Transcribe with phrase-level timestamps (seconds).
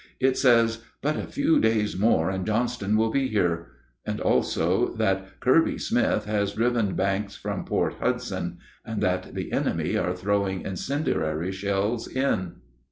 [0.19, 3.67] It says, "But a few days more and Johnston will be here";
[4.23, 10.15] also that "Kirby Smith has driven Banks from Port Hudson," and that "the enemy are
[10.15, 12.53] throwing incendiary shells in."